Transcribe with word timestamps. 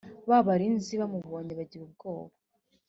Ba 0.29 0.39
barinzi 0.47 0.93
bamubonye 1.01 1.51
bagira 1.59 1.81
ubwoba 1.87 2.33